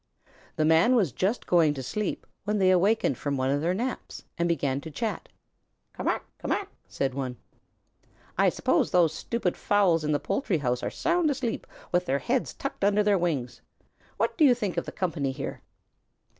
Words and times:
The 0.55 0.65
Man 0.65 0.95
was 0.95 1.11
just 1.11 1.45
going 1.45 1.75
to 1.75 1.83
sleep 1.83 2.25
when 2.43 2.57
they 2.57 2.71
awakened 2.71 3.19
from 3.19 3.37
one 3.37 3.51
of 3.51 3.61
their 3.61 3.75
naps 3.75 4.23
and 4.35 4.49
began 4.49 4.81
to 4.81 4.89
chat. 4.89 5.29
"Ca 5.93 6.01
mac! 6.01 6.25
Ca 6.39 6.47
mac!" 6.47 6.69
said 6.87 7.13
one. 7.13 7.37
"I 8.35 8.49
suppose 8.49 8.89
those 8.89 9.13
stupid 9.13 9.55
fowls 9.55 10.03
in 10.03 10.11
the 10.11 10.19
poultry 10.19 10.57
house 10.57 10.81
are 10.81 10.89
sound 10.89 11.29
asleep, 11.29 11.67
with 11.91 12.07
their 12.07 12.17
heads 12.17 12.51
tucked 12.55 12.83
under 12.83 13.03
their 13.03 13.19
wings. 13.19 13.61
What 14.17 14.35
do 14.39 14.43
you 14.43 14.55
think 14.55 14.75
of 14.75 14.85
the 14.85 14.91
company 14.91 15.31
here?" 15.31 15.61